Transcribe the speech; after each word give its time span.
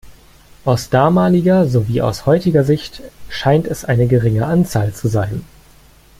Aus 0.65 0.89
damaliger 0.89 1.67
sowie 1.67 2.01
aus 2.01 2.25
heutiger 2.25 2.63
Sicht 2.63 3.03
scheint 3.29 3.67
es 3.67 3.85
eine 3.85 4.07
geringe 4.07 4.47
Anzahl 4.47 4.93
zu 4.95 5.07
sein. 5.07 5.45